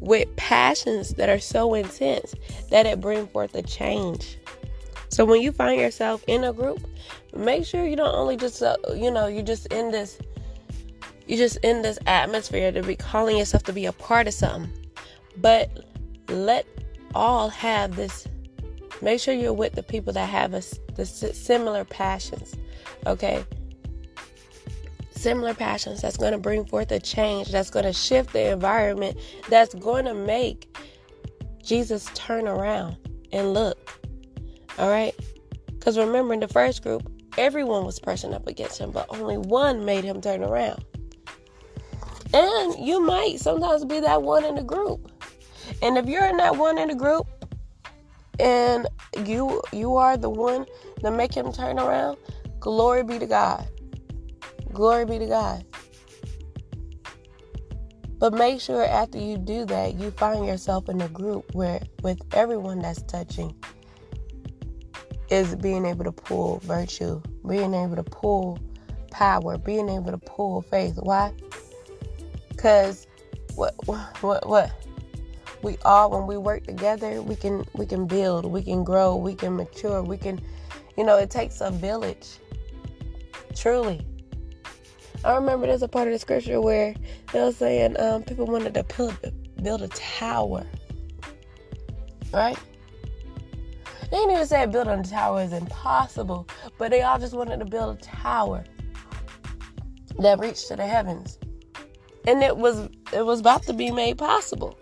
with 0.00 0.34
passions 0.36 1.14
that 1.14 1.28
are 1.28 1.38
so 1.38 1.74
intense 1.74 2.34
that 2.70 2.86
it 2.86 3.00
bring 3.00 3.26
forth 3.28 3.54
a 3.54 3.62
change. 3.62 4.38
So 5.10 5.24
when 5.24 5.40
you 5.40 5.52
find 5.52 5.80
yourself 5.80 6.22
in 6.26 6.44
a 6.44 6.52
group, 6.52 6.86
make 7.34 7.64
sure 7.64 7.86
you 7.86 7.96
don't 7.96 8.14
only 8.14 8.36
just 8.36 8.62
uh, 8.62 8.76
you 8.94 9.10
know 9.10 9.26
you 9.26 9.42
just 9.42 9.66
in 9.66 9.90
this 9.90 10.18
you 11.26 11.36
just 11.36 11.56
in 11.58 11.82
this 11.82 11.98
atmosphere 12.06 12.72
to 12.72 12.82
be 12.82 12.96
calling 12.96 13.36
yourself 13.36 13.62
to 13.64 13.72
be 13.72 13.86
a 13.86 13.92
part 13.92 14.26
of 14.26 14.34
something. 14.34 14.72
But 15.36 15.84
let 16.28 16.66
all 17.14 17.48
have 17.48 17.96
this. 17.96 18.26
Make 19.00 19.20
sure 19.20 19.34
you're 19.34 19.52
with 19.52 19.74
the 19.74 19.82
people 19.82 20.12
that 20.14 20.28
have 20.28 20.54
a, 20.54 20.62
the 20.94 21.06
similar 21.06 21.84
passions. 21.84 22.54
Okay, 23.06 23.44
similar 25.18 25.54
passions 25.54 26.00
that's 26.00 26.16
going 26.16 26.32
to 26.32 26.38
bring 26.38 26.64
forth 26.64 26.90
a 26.92 27.00
change. 27.00 27.50
That's 27.50 27.70
going 27.70 27.84
to 27.84 27.92
shift 27.92 28.32
the 28.32 28.52
environment. 28.52 29.18
That's 29.48 29.74
going 29.74 30.04
to 30.04 30.14
make 30.14 30.76
Jesus 31.62 32.08
turn 32.14 32.48
around 32.48 32.96
and 33.32 33.52
look. 33.52 34.00
All 34.78 34.88
right, 34.88 35.14
because 35.66 35.98
remember 35.98 36.34
in 36.34 36.40
the 36.40 36.48
first 36.48 36.82
group, 36.82 37.10
everyone 37.36 37.84
was 37.84 37.98
pressing 37.98 38.32
up 38.32 38.46
against 38.46 38.78
him, 38.78 38.92
but 38.92 39.06
only 39.10 39.36
one 39.36 39.84
made 39.84 40.04
him 40.04 40.20
turn 40.20 40.44
around. 40.44 40.84
And 42.32 42.86
you 42.86 43.00
might 43.00 43.40
sometimes 43.40 43.84
be 43.84 44.00
that 44.00 44.22
one 44.22 44.44
in 44.44 44.54
the 44.54 44.62
group. 44.62 45.10
And 45.82 45.96
if 45.98 46.06
you're 46.06 46.26
in 46.26 46.36
that 46.36 46.56
one 46.56 46.78
in 46.78 46.88
the 46.88 46.94
group 46.94 47.26
and 48.38 48.86
you 49.24 49.62
you 49.72 49.96
are 49.96 50.16
the 50.16 50.30
one 50.30 50.66
to 51.00 51.10
make 51.10 51.34
him 51.34 51.52
turn 51.52 51.78
around, 51.78 52.18
glory 52.60 53.02
be 53.02 53.18
to 53.18 53.26
God. 53.26 53.66
Glory 54.78 55.06
be 55.06 55.18
to 55.18 55.26
God. 55.26 55.64
But 58.20 58.32
make 58.32 58.60
sure 58.60 58.84
after 58.84 59.18
you 59.18 59.36
do 59.36 59.64
that, 59.64 59.96
you 59.96 60.12
find 60.12 60.46
yourself 60.46 60.88
in 60.88 61.00
a 61.00 61.08
group 61.08 61.52
where 61.52 61.80
with 62.04 62.20
everyone 62.32 62.78
that's 62.78 63.02
touching 63.02 63.56
is 65.30 65.56
being 65.56 65.84
able 65.84 66.04
to 66.04 66.12
pull 66.12 66.60
virtue, 66.60 67.20
being 67.48 67.74
able 67.74 67.96
to 67.96 68.04
pull 68.04 68.60
power, 69.10 69.58
being 69.58 69.88
able 69.88 70.12
to 70.12 70.18
pull 70.18 70.62
faith. 70.62 70.94
Why? 71.02 71.32
Cause 72.56 73.08
what 73.56 73.74
what 73.84 74.46
what 74.46 74.70
we 75.60 75.76
all 75.84 76.12
when 76.12 76.28
we 76.28 76.36
work 76.36 76.68
together, 76.68 77.20
we 77.20 77.34
can 77.34 77.64
we 77.74 77.84
can 77.84 78.06
build, 78.06 78.44
we 78.44 78.62
can 78.62 78.84
grow, 78.84 79.16
we 79.16 79.34
can 79.34 79.56
mature, 79.56 80.04
we 80.04 80.18
can 80.18 80.40
you 80.96 81.02
know, 81.02 81.16
it 81.16 81.30
takes 81.30 81.60
a 81.62 81.72
village. 81.72 82.28
Truly. 83.56 84.06
I 85.24 85.34
remember 85.34 85.66
there's 85.66 85.82
a 85.82 85.88
part 85.88 86.08
of 86.08 86.14
the 86.14 86.18
scripture 86.18 86.60
where 86.60 86.94
they 87.32 87.40
were 87.40 87.52
saying 87.52 87.98
um, 88.00 88.22
people 88.22 88.46
wanted 88.46 88.74
to 88.74 88.84
build, 88.84 89.16
build 89.62 89.82
a 89.82 89.88
tower. 89.88 90.66
Right? 92.32 92.58
They 94.10 94.16
didn't 94.16 94.30
even 94.32 94.46
say 94.46 94.64
building 94.66 95.00
a 95.00 95.02
tower 95.02 95.42
is 95.42 95.52
impossible, 95.52 96.48
but 96.78 96.90
they 96.90 97.02
all 97.02 97.18
just 97.18 97.34
wanted 97.34 97.58
to 97.58 97.64
build 97.64 97.98
a 97.98 98.00
tower 98.00 98.64
that 100.18 100.38
reached 100.38 100.68
to 100.68 100.76
the 100.76 100.86
heavens 100.86 101.38
and 102.28 102.42
it 102.42 102.56
was 102.58 102.88
it 103.12 103.24
was 103.24 103.40
about 103.40 103.62
to 103.62 103.72
be 103.72 103.90
made 103.90 104.18
possible. 104.18 104.78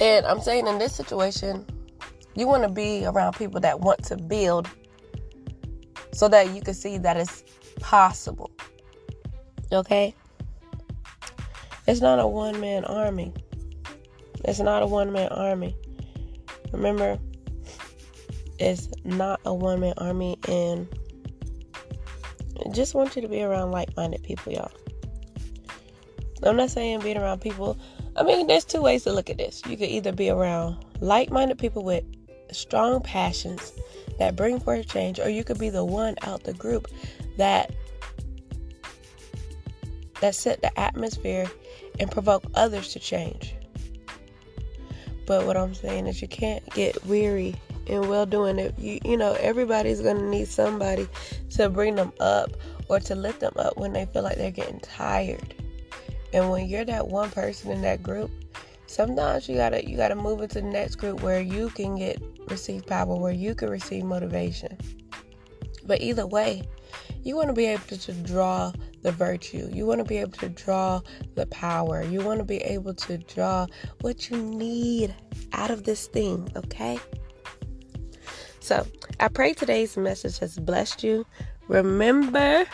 And 0.00 0.24
I'm 0.26 0.40
saying 0.40 0.66
in 0.66 0.78
this 0.78 0.94
situation, 0.94 1.66
you 2.34 2.46
want 2.46 2.62
to 2.62 2.68
be 2.68 3.04
around 3.04 3.34
people 3.34 3.60
that 3.60 3.80
want 3.80 4.04
to 4.04 4.16
build 4.16 4.68
so 6.14 6.28
that 6.28 6.54
you 6.54 6.62
can 6.62 6.74
see 6.74 6.98
that 6.98 7.16
it's 7.16 7.42
possible. 7.80 8.50
Okay? 9.72 10.14
It's 11.86 12.00
not 12.00 12.18
a 12.18 12.26
one 12.26 12.60
man 12.60 12.84
army. 12.84 13.32
It's 14.44 14.60
not 14.60 14.82
a 14.82 14.86
one 14.86 15.12
man 15.12 15.28
army. 15.28 15.76
Remember, 16.72 17.18
it's 18.58 18.88
not 19.04 19.40
a 19.44 19.52
one 19.52 19.80
man 19.80 19.94
army, 19.98 20.38
and 20.48 20.88
I 22.64 22.70
just 22.70 22.94
want 22.94 23.16
you 23.16 23.22
to 23.22 23.28
be 23.28 23.42
around 23.42 23.72
like 23.72 23.96
minded 23.96 24.22
people, 24.22 24.52
y'all. 24.52 24.70
I'm 26.42 26.56
not 26.56 26.70
saying 26.70 27.00
being 27.00 27.16
around 27.16 27.40
people. 27.40 27.78
I 28.16 28.22
mean, 28.22 28.46
there's 28.46 28.64
two 28.64 28.82
ways 28.82 29.04
to 29.04 29.12
look 29.12 29.30
at 29.30 29.38
this. 29.38 29.62
You 29.66 29.76
could 29.76 29.88
either 29.88 30.12
be 30.12 30.30
around 30.30 30.84
like 31.00 31.30
minded 31.30 31.58
people 31.58 31.84
with 31.84 32.04
strong 32.52 33.00
passions 33.00 33.72
that 34.18 34.36
bring 34.36 34.60
forth 34.60 34.88
change, 34.88 35.18
or 35.18 35.28
you 35.28 35.44
could 35.44 35.58
be 35.58 35.70
the 35.70 35.84
one 35.84 36.16
out 36.22 36.44
the 36.44 36.54
group 36.54 36.88
that 37.36 37.72
that 40.20 40.34
set 40.34 40.62
the 40.62 40.78
atmosphere 40.78 41.50
and 41.98 42.10
provoke 42.10 42.44
others 42.54 42.92
to 42.92 42.98
change. 42.98 43.54
But 45.26 45.46
what 45.46 45.56
I'm 45.56 45.74
saying 45.74 46.06
is 46.06 46.20
you 46.20 46.28
can't 46.28 46.64
get 46.70 47.02
weary 47.06 47.54
in 47.86 48.08
well 48.08 48.26
doing 48.26 48.58
it. 48.58 48.78
You 48.78 49.00
you 49.04 49.16
know, 49.16 49.34
everybody's 49.34 50.00
gonna 50.00 50.28
need 50.28 50.48
somebody 50.48 51.08
to 51.50 51.68
bring 51.68 51.94
them 51.94 52.12
up 52.20 52.56
or 52.88 53.00
to 53.00 53.14
lift 53.14 53.40
them 53.40 53.54
up 53.56 53.76
when 53.76 53.92
they 53.92 54.06
feel 54.06 54.22
like 54.22 54.36
they're 54.36 54.50
getting 54.50 54.80
tired. 54.80 55.54
And 56.32 56.50
when 56.50 56.68
you're 56.68 56.84
that 56.84 57.08
one 57.08 57.30
person 57.30 57.70
in 57.70 57.82
that 57.82 58.02
group, 58.02 58.30
sometimes 58.86 59.48
you 59.48 59.56
gotta 59.56 59.88
you 59.88 59.96
gotta 59.96 60.16
move 60.16 60.40
into 60.40 60.60
the 60.60 60.66
next 60.66 60.96
group 60.96 61.22
where 61.22 61.40
you 61.40 61.70
can 61.70 61.96
get 61.96 62.20
receive 62.48 62.86
power, 62.86 63.16
where 63.16 63.32
you 63.32 63.54
can 63.54 63.70
receive 63.70 64.04
motivation. 64.04 64.76
But 65.86 66.00
either 66.00 66.26
way, 66.26 66.62
you 67.22 67.36
want 67.36 67.48
to 67.48 67.54
be 67.54 67.66
able 67.66 67.84
to 67.84 68.12
draw 68.12 68.72
the 69.02 69.12
virtue. 69.12 69.68
You 69.72 69.86
want 69.86 69.98
to 69.98 70.04
be 70.04 70.18
able 70.18 70.38
to 70.38 70.48
draw 70.48 71.00
the 71.34 71.46
power. 71.46 72.02
You 72.02 72.20
want 72.20 72.38
to 72.38 72.44
be 72.44 72.58
able 72.58 72.94
to 72.94 73.18
draw 73.18 73.66
what 74.00 74.30
you 74.30 74.36
need 74.36 75.14
out 75.52 75.70
of 75.70 75.84
this 75.84 76.06
thing, 76.06 76.50
okay? 76.56 76.98
So, 78.60 78.86
I 79.20 79.28
pray 79.28 79.52
today's 79.52 79.96
message 79.96 80.38
has 80.38 80.58
blessed 80.58 81.04
you. 81.04 81.26
Remember, 81.68 82.64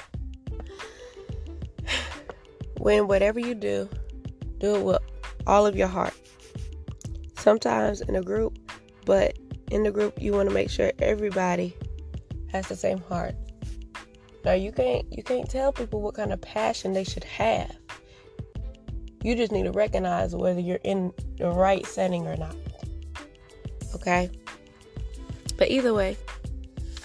when 2.78 3.08
whatever 3.08 3.40
you 3.40 3.54
do, 3.54 3.88
do 4.58 4.76
it 4.76 4.82
with 4.82 5.02
all 5.46 5.66
of 5.66 5.76
your 5.76 5.88
heart. 5.88 6.14
Sometimes 7.36 8.00
in 8.02 8.16
a 8.16 8.22
group, 8.22 8.58
but 9.04 9.36
in 9.70 9.82
the 9.82 9.90
group, 9.90 10.20
you 10.20 10.32
want 10.32 10.48
to 10.48 10.54
make 10.54 10.70
sure 10.70 10.92
everybody 10.98 11.76
has 12.52 12.66
the 12.68 12.76
same 12.76 12.98
heart. 12.98 13.34
Now 14.44 14.52
you 14.52 14.72
can't 14.72 15.06
you 15.10 15.22
can't 15.22 15.48
tell 15.48 15.72
people 15.72 16.00
what 16.00 16.14
kind 16.14 16.32
of 16.32 16.40
passion 16.40 16.92
they 16.92 17.04
should 17.04 17.24
have. 17.24 17.74
You 19.22 19.36
just 19.36 19.52
need 19.52 19.64
to 19.64 19.72
recognize 19.72 20.34
whether 20.34 20.60
you're 20.60 20.78
in 20.82 21.12
the 21.36 21.50
right 21.50 21.86
setting 21.86 22.26
or 22.26 22.36
not. 22.36 22.56
Okay? 23.94 24.30
But 25.58 25.70
either 25.70 25.92
way, 25.92 26.16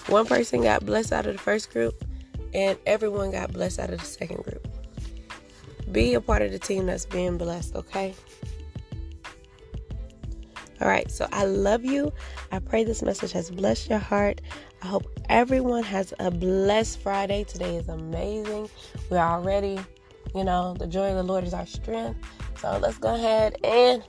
one 0.06 0.24
person 0.24 0.62
got 0.62 0.86
blessed 0.86 1.12
out 1.12 1.26
of 1.26 1.34
the 1.34 1.42
first 1.42 1.70
group 1.70 2.02
and 2.54 2.78
everyone 2.86 3.32
got 3.32 3.52
blessed 3.52 3.80
out 3.80 3.90
of 3.90 4.00
the 4.00 4.06
second 4.06 4.42
group. 4.44 4.66
Be 5.92 6.14
a 6.14 6.20
part 6.20 6.40
of 6.40 6.52
the 6.52 6.58
team 6.58 6.86
that's 6.86 7.04
being 7.04 7.36
blessed, 7.36 7.74
okay? 7.76 8.14
All 10.80 10.88
right, 10.88 11.10
so 11.10 11.26
I 11.32 11.44
love 11.44 11.84
you. 11.84 12.12
I 12.52 12.58
pray 12.58 12.84
this 12.84 13.02
message 13.02 13.32
has 13.32 13.50
blessed 13.50 13.88
your 13.88 13.98
heart. 13.98 14.42
I 14.82 14.86
hope 14.86 15.06
everyone 15.28 15.82
has 15.84 16.12
a 16.18 16.30
blessed 16.30 17.00
Friday. 17.00 17.44
Today 17.44 17.76
is 17.76 17.88
amazing. 17.88 18.68
We're 19.08 19.18
already, 19.18 19.78
you 20.34 20.44
know, 20.44 20.74
the 20.78 20.86
joy 20.86 21.10
of 21.10 21.16
the 21.16 21.22
Lord 21.22 21.44
is 21.44 21.54
our 21.54 21.66
strength. 21.66 22.20
So 22.60 22.78
let's 22.78 22.98
go 22.98 23.14
ahead 23.14 23.56
and 23.64 24.02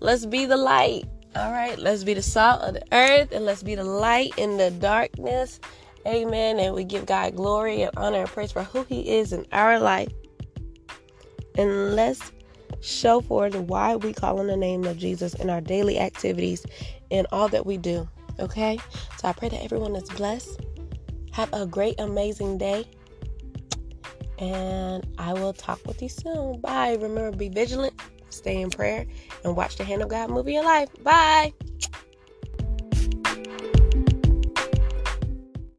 let's 0.00 0.26
be 0.26 0.46
the 0.46 0.56
light. 0.56 1.04
All 1.36 1.52
right, 1.52 1.78
let's 1.78 2.02
be 2.02 2.14
the 2.14 2.22
salt 2.22 2.62
of 2.62 2.74
the 2.74 2.82
earth 2.90 3.30
and 3.30 3.44
let's 3.44 3.62
be 3.62 3.76
the 3.76 3.84
light 3.84 4.32
in 4.36 4.56
the 4.56 4.72
darkness. 4.72 5.60
Amen. 6.06 6.58
And 6.58 6.74
we 6.74 6.82
give 6.82 7.06
God 7.06 7.36
glory 7.36 7.82
and 7.82 7.92
honor 7.96 8.20
and 8.20 8.28
praise 8.28 8.50
for 8.50 8.64
who 8.64 8.82
He 8.84 9.16
is 9.18 9.32
in 9.32 9.46
our 9.52 9.78
life. 9.78 10.12
And 11.56 11.94
let's 11.94 12.32
show 12.80 13.20
forth 13.20 13.54
why 13.54 13.96
we 13.96 14.12
call 14.12 14.40
on 14.40 14.46
the 14.46 14.56
name 14.56 14.84
of 14.84 14.98
Jesus 14.98 15.34
in 15.34 15.50
our 15.50 15.60
daily 15.60 15.98
activities 15.98 16.64
and 17.10 17.26
all 17.32 17.48
that 17.48 17.66
we 17.66 17.76
do. 17.76 18.08
Okay? 18.38 18.78
So 19.18 19.28
I 19.28 19.32
pray 19.32 19.48
that 19.48 19.62
everyone 19.62 19.94
is 19.96 20.08
blessed. 20.10 20.60
Have 21.32 21.52
a 21.52 21.66
great, 21.66 21.98
amazing 22.00 22.58
day. 22.58 22.84
And 24.38 25.06
I 25.18 25.34
will 25.34 25.52
talk 25.52 25.84
with 25.86 26.00
you 26.00 26.08
soon. 26.08 26.60
Bye. 26.60 26.94
Remember, 26.94 27.30
be 27.30 27.48
vigilant, 27.48 27.94
stay 28.30 28.60
in 28.60 28.70
prayer, 28.70 29.06
and 29.44 29.54
watch 29.54 29.76
the 29.76 29.84
hand 29.84 30.02
of 30.02 30.08
God 30.08 30.30
move 30.30 30.48
in 30.48 30.64
life. 30.64 30.88
Bye. 31.02 31.52